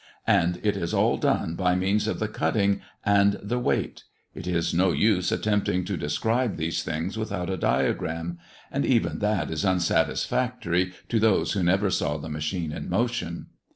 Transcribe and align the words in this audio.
And 0.25 0.59
it 0.63 0.75
is 0.75 0.95
all 0.95 1.17
done 1.17 1.53
by 1.53 1.75
means 1.75 2.07
of 2.07 2.17
the 2.17 2.27
cutting 2.27 2.81
and 3.05 3.33
the 3.43 3.59
weight. 3.59 4.05
It 4.33 4.47
is 4.47 4.73
no 4.73 4.91
use 4.91 5.31
attempting 5.31 5.85
to 5.85 5.95
describe 5.95 6.55
these 6.57 6.81
things 6.81 7.19
without 7.19 7.51
a 7.51 7.55
diagram. 7.57 8.39
And 8.71 8.83
even 8.83 9.19
that 9.19 9.51
is 9.51 9.63
unsatisfactory 9.63 10.91
to 11.09 11.19
those 11.19 11.51
who 11.51 11.61
never 11.61 11.91
saw 11.91 12.17
the 12.17 12.29
machine 12.29 12.71
in 12.71 12.89
motion. 12.89 13.49